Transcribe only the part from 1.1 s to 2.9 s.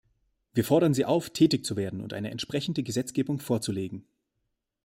tätig zu werden und eine entsprechende